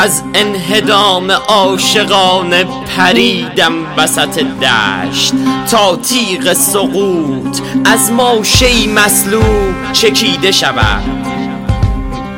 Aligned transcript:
از 0.00 0.22
انهدام 0.34 1.30
عاشقانه 1.30 2.64
پریدم 2.96 3.72
وسط 3.96 4.38
دشت 4.38 5.32
تا 5.70 5.96
تیغ 5.96 6.52
سقوط 6.52 7.60
از 7.84 8.12
ماشهی 8.12 8.86
مسلوب 8.86 9.92
چکیده 9.92 10.52
شود. 10.52 11.02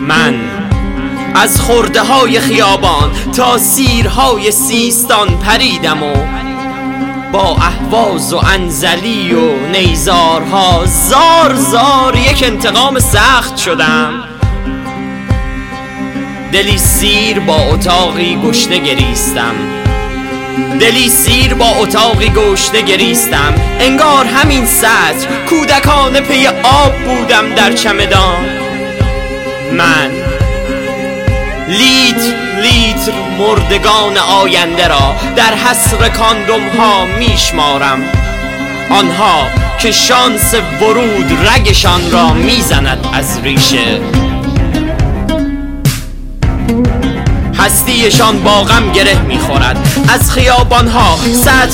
من 0.00 0.34
از 1.34 1.60
خورده 1.60 2.02
های 2.02 2.40
خیابان 2.40 3.10
تا 3.36 3.58
سیرهای 3.58 4.50
سیستان 4.50 5.28
پریدم 5.38 6.02
و 6.02 6.14
با 7.32 7.56
احواز 7.56 8.32
و 8.32 8.36
انزلی 8.36 9.32
و 9.32 9.66
نیزارها 9.66 10.82
زار 10.86 11.54
زار 11.54 12.16
یک 12.16 12.42
انتقام 12.46 12.98
سخت 12.98 13.56
شدم. 13.56 14.12
دلی 16.52 16.78
سیر 16.78 17.40
با 17.40 17.56
اتاقی 17.56 18.36
گشته 18.36 18.78
گریستم. 18.78 19.54
دلی 20.80 21.08
سیر 21.08 21.54
با 21.54 21.68
اتاقی 21.68 22.28
گشته 22.28 22.82
گریستم. 22.82 23.54
انگار 23.80 24.24
همین 24.24 24.66
سطر 24.66 25.26
کودکان 25.48 26.20
پی 26.20 26.46
آب 26.46 26.94
بودم 26.94 27.54
در 27.54 27.72
چمدان. 27.72 28.44
من 29.72 30.10
لیتر 31.68 32.49
لیتر 32.60 33.12
مردگان 33.38 34.16
آینده 34.16 34.88
را 34.88 35.14
در 35.36 35.54
حسر 35.54 36.08
کاندوم 36.08 36.68
ها 36.68 37.04
میشمارم. 37.04 38.02
آنها 38.90 39.46
که 39.78 39.92
شانس 39.92 40.54
ورود 40.80 41.48
رگشان 41.48 42.10
را 42.10 42.32
می‌زند 42.32 43.08
از 43.12 43.40
ریشه. 43.42 44.00
هستیشان 47.60 48.42
با 48.42 48.62
غم 48.62 48.92
گره 48.92 49.22
می‌خورد. 49.22 50.04
از 50.08 50.30
خیابانها 50.30 51.18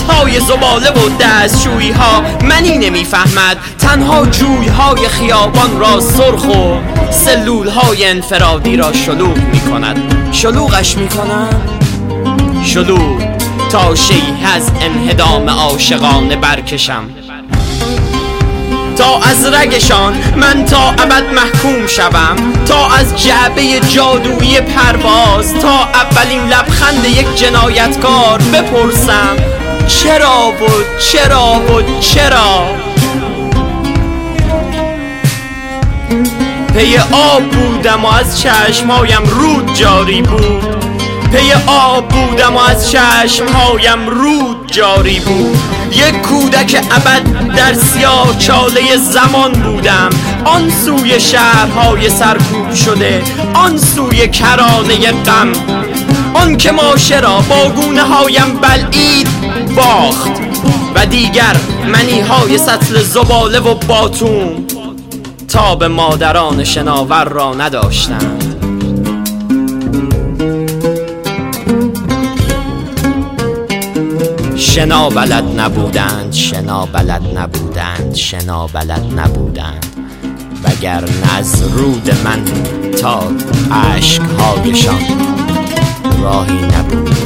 های 0.09 0.41
زباله 0.41 0.91
و 0.91 1.09
دستشویی 1.20 1.91
ها 1.92 2.23
منی 2.48 2.79
نمی‌فهمد. 2.79 3.56
تنها 3.79 4.27
جوی 4.27 4.69
های 4.69 5.09
خیابان 5.09 5.79
را 5.79 6.01
سرخ 6.01 6.45
و 6.45 6.81
سلول 7.11 7.69
های 7.69 8.05
انفرادی 8.05 8.77
را 8.77 8.92
شلوغ 8.92 9.37
می‌کند. 9.39 10.29
شلوغش 10.33 10.97
می‌کنم؟ 10.97 11.48
شلوغ. 12.64 13.37
تا 13.70 13.95
شیه 13.95 14.55
از 14.55 14.70
انهدام 14.81 15.48
عاشقانه 15.48 16.37
برکشم. 16.37 17.25
تا 18.97 19.19
از 19.19 19.47
رگشان 19.47 20.14
من 20.36 20.64
تا 20.64 20.89
ابد 20.89 21.25
محکوم 21.34 21.86
شوم 21.86 22.36
تا 22.66 22.89
از 22.89 23.25
جعبه 23.25 23.80
جادویی 23.80 24.61
پرواز 24.61 25.55
تا 25.55 25.78
اولین 25.78 26.47
لبخند 26.48 27.05
یک 27.05 27.36
جنایتکار 27.36 28.39
بپرسم 28.39 29.36
چرا 29.86 30.48
و 30.48 30.67
چرا 31.00 31.52
و 31.52 32.00
چرا؟ 32.00 32.67
پی 36.74 36.98
آب 37.12 37.42
بودم 37.42 38.05
و 38.05 38.08
از 38.08 38.41
چشمهایم 38.41 39.22
رود 39.24 39.74
جاری 39.74 40.22
بود. 40.22 40.95
پی 41.32 41.52
آب 41.66 42.08
بودم 42.08 42.55
و 42.55 42.58
از 42.58 42.91
چشمهایم 42.91 44.08
رود 44.08 44.72
جاری 44.72 45.20
بود. 45.20 45.58
یک 45.92 46.22
کودک 46.22 46.84
ابد 46.91 47.55
در 47.56 47.74
سیاه 47.74 48.38
چاله 48.38 48.96
زمان 48.96 49.52
بودم. 49.52 50.10
آن 50.44 50.70
سوی 50.84 51.20
شهرهای 51.20 52.08
سرکوب 52.10 52.74
شده 52.74 53.22
آن 53.55 53.78
سوی 53.78 54.28
کرانه 54.28 55.12
غم. 55.12 55.52
آن 56.34 56.56
که 56.56 56.73
ماشه 56.73 57.20
را 57.20 57.40
با 57.40 57.68
گونه 57.68 58.02
هایم 58.02 58.58
بلعید 58.62 59.28
باخت 59.77 60.30
و 60.95 61.06
دیگر 61.06 61.56
منی 61.86 62.20
های 62.20 62.58
سطل 62.58 63.02
زباله 63.02 63.61
و 63.61 63.74
باتون 63.74 64.67
تا 65.48 65.74
به 65.74 65.89
مادران 65.89 66.64
شناور 66.64 67.24
را 67.24 67.55
نداشتند. 67.55 68.55
شنا 74.77 75.09
بلد 75.09 75.61
نبودند 75.61 76.33
شنا 76.33 76.87
بلد 76.87 77.23
نبودند 77.39 78.14
شنا 78.14 78.67
بلد 78.67 79.05
نبودند. 79.17 79.87
وگر 80.64 81.05
از 81.39 81.63
رود 81.63 82.11
من 82.25 82.45
تا 83.01 83.23
عشقهایشان 83.73 85.01
راهی 86.23 86.59
نبود. 86.63 87.17